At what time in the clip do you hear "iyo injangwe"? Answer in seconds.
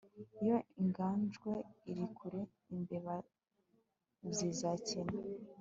0.41-1.53